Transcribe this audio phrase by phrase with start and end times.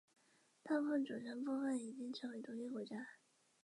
[0.63, 2.97] 大部分组成部分已经成为独立国家。